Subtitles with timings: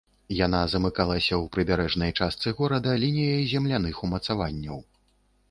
[0.35, 4.83] Яна замыкалася ў прыбярэжнай частцы горада лініяй земляных умацаванняў.